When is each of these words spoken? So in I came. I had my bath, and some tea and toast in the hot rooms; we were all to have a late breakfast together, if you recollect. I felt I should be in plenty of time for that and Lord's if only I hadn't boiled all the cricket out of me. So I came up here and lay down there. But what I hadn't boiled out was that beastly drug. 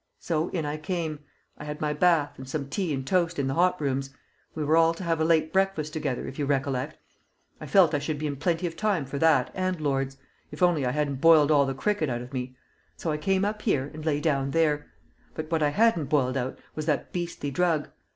So 0.19 0.49
in 0.49 0.65
I 0.65 0.77
came. 0.77 1.19
I 1.59 1.63
had 1.65 1.79
my 1.79 1.93
bath, 1.93 2.33
and 2.39 2.49
some 2.49 2.69
tea 2.71 2.91
and 2.91 3.05
toast 3.05 3.37
in 3.37 3.45
the 3.45 3.53
hot 3.53 3.79
rooms; 3.79 4.09
we 4.55 4.63
were 4.63 4.75
all 4.75 4.95
to 4.95 5.03
have 5.03 5.21
a 5.21 5.23
late 5.23 5.53
breakfast 5.53 5.93
together, 5.93 6.27
if 6.27 6.39
you 6.39 6.47
recollect. 6.47 6.97
I 7.59 7.67
felt 7.67 7.93
I 7.93 7.99
should 7.99 8.17
be 8.17 8.25
in 8.25 8.37
plenty 8.37 8.65
of 8.65 8.75
time 8.75 9.05
for 9.05 9.19
that 9.19 9.51
and 9.53 9.79
Lord's 9.79 10.17
if 10.49 10.63
only 10.63 10.87
I 10.87 10.91
hadn't 10.91 11.21
boiled 11.21 11.51
all 11.51 11.67
the 11.67 11.75
cricket 11.75 12.09
out 12.09 12.21
of 12.23 12.33
me. 12.33 12.55
So 12.97 13.11
I 13.11 13.17
came 13.17 13.45
up 13.45 13.61
here 13.61 13.91
and 13.93 14.03
lay 14.03 14.19
down 14.19 14.49
there. 14.49 14.87
But 15.35 15.51
what 15.51 15.61
I 15.61 15.69
hadn't 15.69 16.05
boiled 16.05 16.35
out 16.35 16.57
was 16.73 16.87
that 16.87 17.13
beastly 17.13 17.51
drug. 17.51 17.87